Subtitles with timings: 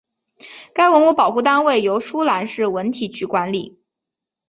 [0.73, 3.79] 该文物保护单位由舒兰市文体局管理。